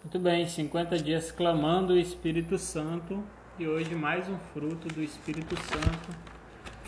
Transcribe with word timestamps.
Muito 0.00 0.20
bem, 0.20 0.46
50 0.46 0.96
dias 0.98 1.32
clamando 1.32 1.94
o 1.94 1.98
Espírito 1.98 2.56
Santo 2.56 3.20
e 3.58 3.66
hoje 3.66 3.96
mais 3.96 4.28
um 4.28 4.38
fruto 4.38 4.86
do 4.86 5.02
Espírito 5.02 5.56
Santo, 5.56 6.16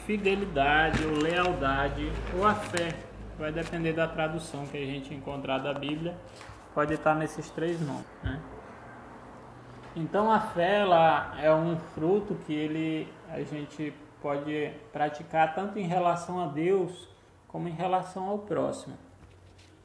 fidelidade 0.06 1.04
ou 1.04 1.14
lealdade 1.14 2.08
ou 2.38 2.46
a 2.46 2.54
fé. 2.54 2.96
Vai 3.36 3.50
depender 3.50 3.94
da 3.94 4.06
tradução 4.06 4.64
que 4.64 4.76
a 4.76 4.86
gente 4.86 5.12
encontrar 5.12 5.58
da 5.58 5.74
Bíblia, 5.74 6.16
pode 6.72 6.94
estar 6.94 7.16
nesses 7.16 7.50
três 7.50 7.80
nomes. 7.80 8.06
Né? 8.22 8.40
Então 9.96 10.30
a 10.30 10.38
fé 10.38 10.78
ela 10.78 11.34
é 11.42 11.52
um 11.52 11.76
fruto 11.94 12.36
que 12.46 12.54
ele 12.54 13.08
a 13.28 13.42
gente 13.42 13.92
pode 14.22 14.70
praticar 14.92 15.52
tanto 15.52 15.80
em 15.80 15.86
relação 15.86 16.40
a 16.40 16.46
Deus 16.46 17.08
como 17.48 17.66
em 17.66 17.72
relação 17.72 18.28
ao 18.28 18.38
próximo. 18.38 18.96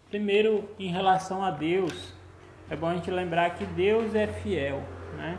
Primeiro, 0.09 0.69
em 0.77 0.91
relação 0.91 1.43
a 1.43 1.49
Deus, 1.49 2.13
é 2.69 2.75
bom 2.75 2.87
a 2.87 2.95
gente 2.95 3.11
lembrar 3.11 3.51
que 3.51 3.65
Deus 3.65 4.15
é 4.15 4.27
fiel, 4.27 4.81
né? 5.17 5.37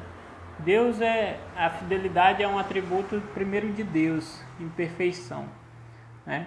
Deus 0.59 1.01
é 1.01 1.39
a 1.57 1.69
fidelidade 1.69 2.43
é 2.43 2.49
um 2.49 2.59
atributo 2.59 3.21
primeiro 3.35 3.73
de 3.73 3.83
Deus, 3.83 4.43
em 4.59 4.69
perfeição, 4.69 5.45
né? 6.25 6.47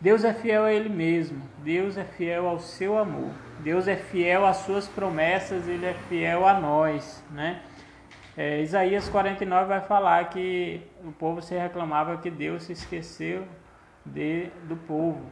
Deus 0.00 0.24
é 0.24 0.34
fiel 0.34 0.64
a 0.64 0.72
ele 0.72 0.88
mesmo, 0.88 1.42
Deus 1.58 1.96
é 1.96 2.04
fiel 2.04 2.46
ao 2.46 2.58
seu 2.58 2.98
amor. 2.98 3.30
Deus 3.60 3.88
é 3.88 3.96
fiel 3.96 4.44
às 4.44 4.58
suas 4.58 4.86
promessas, 4.86 5.66
ele 5.68 5.86
é 5.86 5.94
fiel 6.08 6.46
a 6.46 6.60
nós, 6.60 7.24
né? 7.30 7.62
É, 8.36 8.60
Isaías 8.60 9.08
49 9.08 9.66
vai 9.66 9.80
falar 9.80 10.28
que 10.28 10.82
o 11.04 11.12
povo 11.12 11.40
se 11.40 11.56
reclamava 11.56 12.16
que 12.18 12.30
Deus 12.30 12.64
se 12.64 12.72
esqueceu 12.72 13.46
de, 14.04 14.48
do 14.64 14.76
povo. 14.76 15.22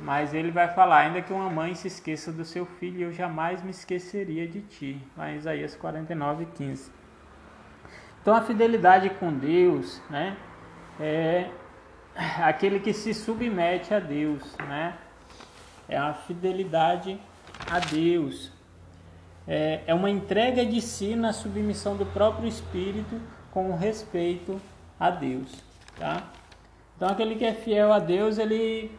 Mas 0.00 0.32
ele 0.32 0.50
vai 0.50 0.68
falar: 0.68 1.00
ainda 1.00 1.22
que 1.22 1.32
uma 1.32 1.50
mãe 1.50 1.74
se 1.74 1.88
esqueça 1.88 2.32
do 2.32 2.44
seu 2.44 2.64
filho, 2.64 3.02
eu 3.02 3.12
jamais 3.12 3.62
me 3.62 3.70
esqueceria 3.70 4.46
de 4.46 4.60
ti. 4.60 5.00
Lá 5.16 5.30
em 5.30 5.36
Isaías 5.36 5.74
49, 5.74 6.46
15. 6.54 6.90
Então 8.22 8.34
a 8.34 8.42
fidelidade 8.42 9.10
com 9.10 9.32
Deus, 9.32 10.02
né, 10.10 10.36
é 11.00 11.48
aquele 12.42 12.80
que 12.80 12.92
se 12.92 13.14
submete 13.14 13.94
a 13.94 14.00
Deus, 14.00 14.42
né? 14.58 14.94
É 15.88 15.96
a 15.96 16.12
fidelidade 16.12 17.18
a 17.70 17.78
Deus. 17.78 18.52
É, 19.46 19.80
é 19.86 19.94
uma 19.94 20.10
entrega 20.10 20.66
de 20.66 20.80
si 20.80 21.16
na 21.16 21.32
submissão 21.32 21.96
do 21.96 22.04
próprio 22.04 22.46
Espírito 22.46 23.18
com 23.50 23.74
respeito 23.74 24.60
a 25.00 25.08
Deus, 25.08 25.64
tá? 25.98 26.24
Então 26.96 27.08
aquele 27.08 27.36
que 27.36 27.44
é 27.44 27.54
fiel 27.54 27.92
a 27.92 27.98
Deus, 27.98 28.36
ele 28.36 28.90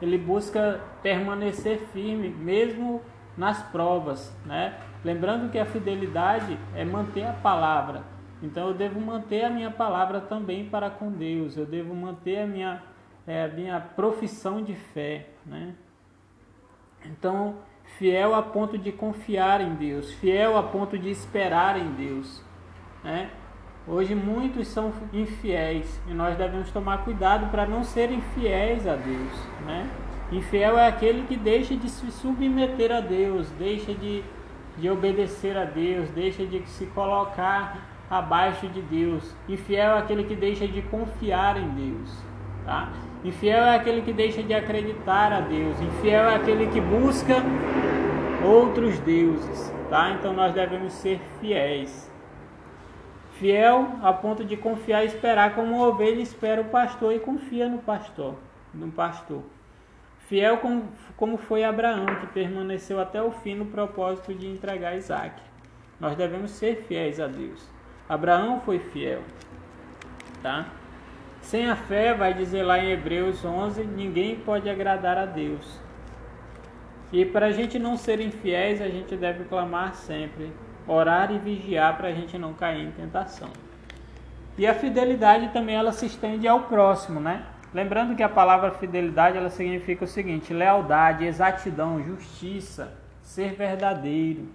ele 0.00 0.18
busca 0.18 0.80
permanecer 1.02 1.78
firme, 1.92 2.28
mesmo 2.28 3.02
nas 3.36 3.62
provas, 3.70 4.34
né? 4.44 4.78
Lembrando 5.04 5.50
que 5.50 5.58
a 5.58 5.66
fidelidade 5.66 6.58
é 6.74 6.84
manter 6.84 7.24
a 7.24 7.32
palavra. 7.32 8.02
Então 8.42 8.68
eu 8.68 8.74
devo 8.74 9.00
manter 9.00 9.44
a 9.44 9.50
minha 9.50 9.70
palavra 9.70 10.20
também 10.20 10.68
para 10.68 10.90
com 10.90 11.10
Deus. 11.10 11.56
Eu 11.56 11.66
devo 11.66 11.94
manter 11.94 12.40
a 12.40 12.46
minha, 12.46 12.82
é, 13.26 13.44
a 13.44 13.48
minha 13.48 13.80
profissão 13.80 14.62
de 14.62 14.74
fé, 14.74 15.28
né? 15.44 15.74
Então, 17.04 17.56
fiel 17.98 18.34
a 18.34 18.42
ponto 18.42 18.76
de 18.76 18.90
confiar 18.90 19.60
em 19.60 19.74
Deus, 19.74 20.12
fiel 20.14 20.56
a 20.56 20.62
ponto 20.62 20.98
de 20.98 21.08
esperar 21.08 21.78
em 21.78 21.92
Deus, 21.92 22.44
né? 23.04 23.30
Hoje 23.88 24.16
muitos 24.16 24.66
são 24.66 24.92
infiéis 25.12 26.00
e 26.08 26.12
nós 26.12 26.36
devemos 26.36 26.72
tomar 26.72 27.04
cuidado 27.04 27.48
para 27.52 27.66
não 27.66 27.84
serem 27.84 28.20
fiéis 28.34 28.84
a 28.84 28.96
Deus. 28.96 29.32
Né? 29.64 29.88
Infiel 30.32 30.76
é 30.76 30.88
aquele 30.88 31.22
que 31.22 31.36
deixa 31.36 31.76
de 31.76 31.88
se 31.88 32.10
submeter 32.10 32.90
a 32.90 33.00
Deus, 33.00 33.48
deixa 33.52 33.94
de, 33.94 34.24
de 34.76 34.90
obedecer 34.90 35.56
a 35.56 35.64
Deus, 35.64 36.10
deixa 36.10 36.44
de 36.44 36.68
se 36.68 36.86
colocar 36.86 37.78
abaixo 38.10 38.66
de 38.66 38.82
Deus. 38.82 39.36
Infiel 39.48 39.94
é 39.94 39.98
aquele 39.98 40.24
que 40.24 40.34
deixa 40.34 40.66
de 40.66 40.82
confiar 40.82 41.56
em 41.56 41.68
Deus. 41.68 42.10
Tá? 42.64 42.92
Infiel 43.24 43.62
é 43.62 43.76
aquele 43.76 44.02
que 44.02 44.12
deixa 44.12 44.42
de 44.42 44.52
acreditar 44.52 45.32
a 45.32 45.40
Deus. 45.40 45.80
Infiel 45.80 46.28
é 46.28 46.34
aquele 46.34 46.66
que 46.66 46.80
busca 46.80 47.36
outros 48.44 48.98
deuses. 48.98 49.72
Tá? 49.88 50.10
Então 50.10 50.32
nós 50.32 50.52
devemos 50.52 50.92
ser 50.92 51.20
fiéis. 51.40 52.15
Fiel 53.38 53.98
a 54.02 54.12
ponto 54.14 54.44
de 54.44 54.56
confiar 54.56 55.04
e 55.04 55.08
esperar 55.08 55.54
como 55.54 55.74
uma 55.74 55.88
ovelha 55.88 56.22
espera 56.22 56.62
o 56.62 56.70
pastor 56.70 57.12
e 57.12 57.18
confia 57.18 57.68
no 57.68 57.78
pastor, 57.78 58.34
no 58.72 58.90
pastor. 58.90 59.42
Fiel 60.20 60.56
como, 60.58 60.84
como 61.16 61.36
foi 61.36 61.62
Abraão, 61.62 62.06
que 62.20 62.26
permaneceu 62.28 62.98
até 62.98 63.22
o 63.22 63.30
fim 63.30 63.54
no 63.54 63.66
propósito 63.66 64.32
de 64.32 64.46
entregar 64.46 64.96
Isaac. 64.96 65.40
Nós 66.00 66.16
devemos 66.16 66.50
ser 66.50 66.84
fiéis 66.88 67.20
a 67.20 67.26
Deus. 67.26 67.62
Abraão 68.08 68.60
foi 68.60 68.78
fiel, 68.78 69.22
tá? 70.42 70.66
Sem 71.42 71.68
a 71.68 71.76
fé, 71.76 72.14
vai 72.14 72.32
dizer 72.32 72.62
lá 72.62 72.78
em 72.78 72.90
Hebreus 72.90 73.44
11, 73.44 73.84
ninguém 73.84 74.36
pode 74.36 74.68
agradar 74.68 75.18
a 75.18 75.26
Deus. 75.26 75.78
E 77.12 77.24
para 77.24 77.46
a 77.46 77.52
gente 77.52 77.78
não 77.78 77.96
ser 77.96 78.18
infiéis, 78.18 78.80
a 78.80 78.88
gente 78.88 79.14
deve 79.14 79.44
clamar 79.44 79.94
sempre 79.94 80.50
orar 80.86 81.32
e 81.32 81.38
vigiar 81.38 81.96
para 81.96 82.08
a 82.08 82.12
gente 82.12 82.38
não 82.38 82.54
cair 82.54 82.86
em 82.86 82.90
tentação. 82.90 83.50
E 84.58 84.66
a 84.66 84.74
fidelidade 84.74 85.48
também 85.48 85.76
ela 85.76 85.92
se 85.92 86.06
estende 86.06 86.48
ao 86.48 86.62
próximo, 86.62 87.20
né? 87.20 87.44
Lembrando 87.74 88.16
que 88.16 88.22
a 88.22 88.28
palavra 88.28 88.70
fidelidade 88.70 89.36
ela 89.36 89.50
significa 89.50 90.04
o 90.04 90.08
seguinte: 90.08 90.54
lealdade, 90.54 91.24
exatidão, 91.24 92.02
justiça, 92.02 92.96
ser 93.22 93.54
verdadeiro, 93.54 94.48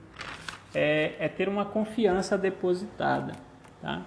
é, 0.74 1.14
é 1.20 1.28
ter 1.28 1.48
uma 1.48 1.66
confiança 1.66 2.38
depositada, 2.38 3.34
tá? 3.82 4.02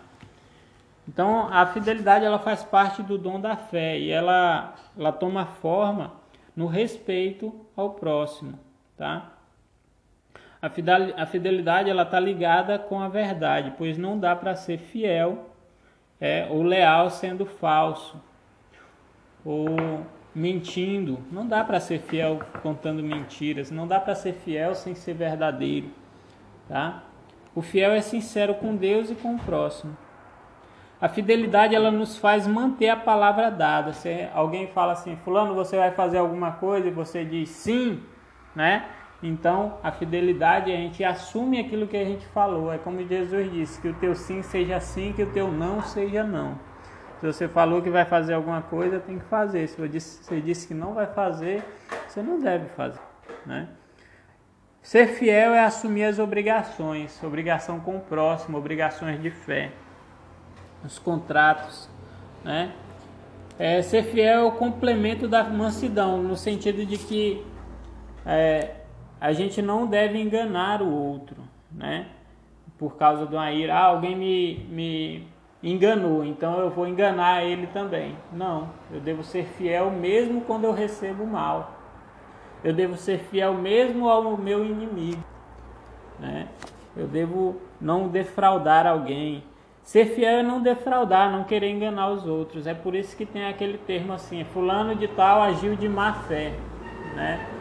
Então 1.06 1.48
a 1.52 1.66
fidelidade 1.66 2.24
ela 2.24 2.38
faz 2.38 2.64
parte 2.64 3.02
do 3.02 3.18
dom 3.18 3.40
da 3.40 3.56
fé 3.56 3.98
e 3.98 4.10
ela, 4.10 4.74
ela 4.98 5.12
toma 5.12 5.46
forma 5.46 6.12
no 6.56 6.66
respeito 6.66 7.54
ao 7.76 7.90
próximo, 7.90 8.58
tá? 8.96 9.30
A 10.64 11.26
fidelidade 11.26 11.90
ela 11.90 12.04
está 12.04 12.18
ligada 12.18 12.78
com 12.78 12.98
a 13.00 13.08
verdade, 13.08 13.74
pois 13.76 13.98
não 13.98 14.18
dá 14.18 14.34
para 14.34 14.54
ser 14.54 14.78
fiel 14.78 15.50
é, 16.18 16.46
ou 16.48 16.62
leal 16.62 17.10
sendo 17.10 17.44
falso 17.44 18.18
ou 19.44 19.66
mentindo. 20.34 21.18
Não 21.30 21.46
dá 21.46 21.62
para 21.62 21.78
ser 21.80 21.98
fiel 21.98 22.40
contando 22.62 23.02
mentiras. 23.02 23.70
Não 23.70 23.86
dá 23.86 24.00
para 24.00 24.14
ser 24.14 24.32
fiel 24.32 24.74
sem 24.74 24.94
ser 24.94 25.12
verdadeiro, 25.12 25.90
tá? 26.66 27.02
O 27.54 27.60
fiel 27.60 27.92
é 27.92 28.00
sincero 28.00 28.54
com 28.54 28.74
Deus 28.74 29.10
e 29.10 29.14
com 29.14 29.34
o 29.34 29.38
próximo. 29.38 29.94
A 30.98 31.10
fidelidade 31.10 31.74
ela 31.74 31.90
nos 31.90 32.16
faz 32.16 32.46
manter 32.46 32.88
a 32.88 32.96
palavra 32.96 33.50
dada. 33.50 33.92
Se 33.92 34.30
alguém 34.32 34.68
fala 34.68 34.94
assim, 34.94 35.14
fulano, 35.16 35.54
você 35.54 35.76
vai 35.76 35.90
fazer 35.90 36.16
alguma 36.16 36.52
coisa 36.52 36.88
e 36.88 36.90
você 36.90 37.22
diz 37.22 37.50
sim, 37.50 38.02
né? 38.56 38.86
Então, 39.26 39.78
a 39.82 39.90
fidelidade, 39.90 40.70
a 40.70 40.76
gente 40.76 41.02
assume 41.02 41.58
aquilo 41.58 41.88
que 41.88 41.96
a 41.96 42.04
gente 42.04 42.26
falou. 42.26 42.70
É 42.70 42.76
como 42.76 43.02
Jesus 43.08 43.50
disse: 43.50 43.80
que 43.80 43.88
o 43.88 43.94
teu 43.94 44.14
sim 44.14 44.42
seja 44.42 44.78
sim, 44.80 45.14
que 45.14 45.22
o 45.22 45.32
teu 45.32 45.50
não 45.50 45.80
seja 45.80 46.22
não. 46.22 46.58
Se 47.20 47.26
você 47.26 47.48
falou 47.48 47.80
que 47.80 47.88
vai 47.88 48.04
fazer 48.04 48.34
alguma 48.34 48.60
coisa, 48.60 49.00
tem 49.00 49.18
que 49.18 49.24
fazer. 49.24 49.66
Se 49.66 49.80
você 49.80 50.40
disse 50.42 50.68
que 50.68 50.74
não 50.74 50.92
vai 50.92 51.06
fazer, 51.06 51.64
você 52.06 52.22
não 52.22 52.38
deve 52.38 52.66
fazer. 52.76 53.00
Né? 53.46 53.68
Ser 54.82 55.06
fiel 55.06 55.54
é 55.54 55.64
assumir 55.64 56.04
as 56.04 56.18
obrigações, 56.18 57.22
obrigação 57.22 57.80
com 57.80 57.96
o 57.96 58.00
próximo, 58.00 58.58
obrigações 58.58 59.22
de 59.22 59.30
fé, 59.30 59.72
os 60.84 60.98
contratos. 60.98 61.88
Né? 62.44 62.74
É, 63.58 63.80
ser 63.80 64.02
fiel 64.02 64.40
é 64.40 64.44
o 64.44 64.52
complemento 64.52 65.26
da 65.26 65.44
mansidão, 65.44 66.22
no 66.22 66.36
sentido 66.36 66.84
de 66.84 66.98
que 66.98 67.42
é, 68.26 68.83
a 69.24 69.32
gente 69.32 69.62
não 69.62 69.86
deve 69.86 70.20
enganar 70.20 70.82
o 70.82 70.92
outro, 70.92 71.38
né? 71.72 72.08
Por 72.76 72.96
causa 72.96 73.24
de 73.24 73.34
uma 73.34 73.50
ira, 73.50 73.74
ah, 73.74 73.86
alguém 73.86 74.14
me, 74.14 74.66
me 74.68 75.26
enganou, 75.62 76.22
então 76.26 76.58
eu 76.60 76.68
vou 76.68 76.86
enganar 76.86 77.42
ele 77.42 77.66
também. 77.68 78.14
Não, 78.30 78.68
eu 78.92 79.00
devo 79.00 79.24
ser 79.24 79.46
fiel 79.46 79.90
mesmo 79.90 80.42
quando 80.42 80.64
eu 80.64 80.74
recebo 80.74 81.26
mal. 81.26 81.72
Eu 82.62 82.74
devo 82.74 82.98
ser 82.98 83.20
fiel 83.30 83.54
mesmo 83.54 84.10
ao 84.10 84.36
meu 84.36 84.62
inimigo, 84.62 85.24
né? 86.20 86.46
Eu 86.94 87.06
devo 87.06 87.56
não 87.80 88.08
defraudar 88.08 88.86
alguém. 88.86 89.42
Ser 89.82 90.04
fiel 90.04 90.40
é 90.40 90.42
não 90.42 90.60
defraudar, 90.60 91.32
não 91.32 91.44
querer 91.44 91.70
enganar 91.70 92.10
os 92.10 92.26
outros. 92.26 92.66
É 92.66 92.74
por 92.74 92.94
isso 92.94 93.16
que 93.16 93.24
tem 93.24 93.46
aquele 93.46 93.78
termo 93.78 94.12
assim: 94.12 94.44
fulano 94.44 94.94
de 94.94 95.08
tal 95.08 95.40
agiu 95.40 95.76
de 95.76 95.88
má 95.88 96.12
fé, 96.12 96.52
né? 97.16 97.53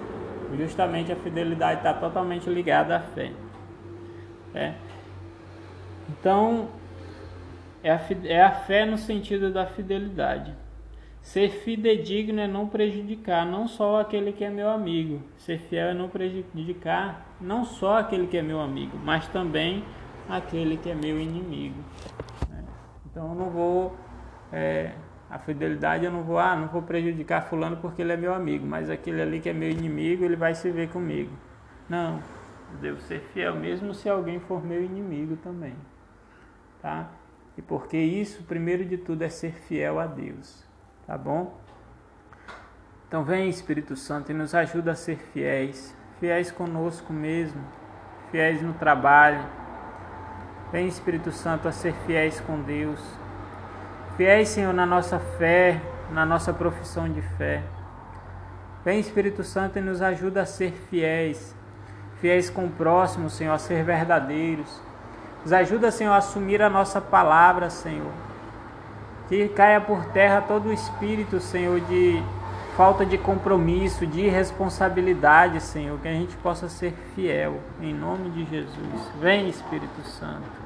Justamente 0.57 1.11
a 1.11 1.15
fidelidade 1.15 1.79
está 1.79 1.93
totalmente 1.93 2.49
ligada 2.49 2.97
à 2.97 2.99
fé. 2.99 3.31
É. 4.53 4.73
Então, 6.09 6.69
é 7.83 7.91
a, 7.91 7.99
é 8.25 8.41
a 8.41 8.51
fé 8.51 8.85
no 8.85 8.97
sentido 8.97 9.51
da 9.51 9.65
fidelidade. 9.65 10.53
Ser 11.21 11.49
fidedigno 11.49 12.41
é 12.41 12.47
não 12.47 12.67
prejudicar 12.67 13.45
não 13.45 13.65
só 13.65 14.01
aquele 14.01 14.33
que 14.33 14.43
é 14.43 14.49
meu 14.49 14.69
amigo. 14.69 15.21
Ser 15.37 15.57
fiel 15.57 15.87
é 15.87 15.93
não 15.93 16.09
prejudicar 16.09 17.25
não 17.39 17.63
só 17.63 17.99
aquele 17.99 18.27
que 18.27 18.37
é 18.37 18.41
meu 18.41 18.59
amigo, 18.59 18.97
mas 19.03 19.27
também 19.29 19.83
aquele 20.27 20.75
que 20.75 20.89
é 20.89 20.95
meu 20.95 21.19
inimigo. 21.19 21.79
Né? 22.49 22.63
Então 23.05 23.29
eu 23.29 23.35
não 23.35 23.49
vou. 23.49 23.95
É, 24.51 24.91
a 25.33 25.39
fidelidade 25.39 26.05
eu 26.05 26.11
não 26.11 26.21
vou, 26.21 26.37
ah, 26.37 26.55
não 26.55 26.67
vou 26.67 26.83
prejudicar 26.83 27.41
fulano 27.41 27.77
porque 27.77 28.03
ele 28.03 28.13
é 28.13 28.17
meu 28.17 28.35
amigo, 28.35 28.67
mas 28.67 28.87
aquele 28.87 29.19
ali 29.19 29.39
que 29.39 29.49
é 29.49 29.53
meu 29.53 29.67
inimigo, 29.67 30.23
ele 30.23 30.35
vai 30.35 30.53
se 30.53 30.69
ver 30.69 30.89
comigo. 30.89 31.31
Não, 31.89 32.19
eu 32.71 32.77
devo 32.79 33.01
ser 33.01 33.19
fiel 33.33 33.55
mesmo 33.55 33.95
se 33.95 34.07
alguém 34.07 34.39
for 34.39 34.63
meu 34.63 34.83
inimigo 34.83 35.35
também. 35.37 35.73
Tá? 36.79 37.09
E 37.57 37.63
porque 37.63 37.97
isso, 37.97 38.43
primeiro 38.43 38.85
de 38.85 38.95
tudo, 38.95 39.23
é 39.23 39.29
ser 39.29 39.53
fiel 39.53 39.99
a 39.99 40.05
Deus. 40.05 40.63
Tá 41.07 41.17
bom? 41.17 41.59
Então 43.07 43.23
vem 43.23 43.49
Espírito 43.49 43.95
Santo 43.95 44.31
e 44.31 44.35
nos 44.35 44.53
ajuda 44.53 44.91
a 44.91 44.95
ser 44.95 45.17
fiéis, 45.17 45.97
fiéis 46.19 46.51
conosco 46.51 47.11
mesmo, 47.11 47.59
fiéis 48.29 48.61
no 48.61 48.75
trabalho. 48.75 49.43
Vem 50.71 50.87
Espírito 50.87 51.31
Santo 51.31 51.67
a 51.67 51.71
ser 51.71 51.95
fiéis 52.05 52.39
com 52.39 52.61
Deus. 52.61 53.22
Fiéis, 54.17 54.49
Senhor, 54.49 54.73
na 54.73 54.85
nossa 54.85 55.19
fé, 55.19 55.81
na 56.11 56.25
nossa 56.25 56.53
profissão 56.53 57.09
de 57.09 57.21
fé. 57.21 57.61
Vem 58.85 58.99
Espírito 58.99 59.43
Santo 59.43 59.79
e 59.79 59.81
nos 59.81 60.01
ajuda 60.01 60.41
a 60.41 60.45
ser 60.45 60.73
fiéis, 60.89 61.55
fiéis 62.19 62.49
com 62.49 62.65
o 62.65 62.69
próximo, 62.69 63.29
Senhor, 63.29 63.53
a 63.53 63.57
ser 63.57 63.83
verdadeiros. 63.83 64.81
Nos 65.41 65.53
ajuda, 65.53 65.91
Senhor, 65.91 66.11
a 66.11 66.17
assumir 66.17 66.61
a 66.61 66.69
nossa 66.69 66.99
palavra, 66.99 67.69
Senhor 67.69 68.11
que 69.27 69.47
caia 69.49 69.79
por 69.79 70.05
terra 70.05 70.41
todo 70.41 70.69
o 70.69 70.73
espírito, 70.73 71.39
Senhor, 71.39 71.79
de 71.81 72.21
falta 72.75 73.05
de 73.05 73.17
compromisso, 73.17 74.05
de 74.05 74.27
responsabilidade, 74.27 75.61
Senhor, 75.61 75.99
que 75.99 76.07
a 76.07 76.13
gente 76.13 76.35
possa 76.37 76.67
ser 76.67 76.93
fiel, 77.15 77.59
em 77.81 77.93
nome 77.93 78.29
de 78.31 78.45
Jesus. 78.45 79.11
Vem, 79.19 79.49
Espírito 79.49 80.01
Santo. 80.03 80.62